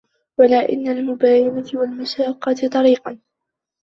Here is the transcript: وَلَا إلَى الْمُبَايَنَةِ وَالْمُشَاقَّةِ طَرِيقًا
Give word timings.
وَلَا 0.39 0.59
إلَى 0.59 0.91
الْمُبَايَنَةِ 0.91 1.65
وَالْمُشَاقَّةِ 1.73 2.53
طَرِيقًا 2.67 3.19